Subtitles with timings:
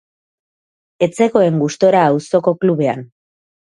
[1.07, 3.05] Ez zegoen gustura auzoko klubean.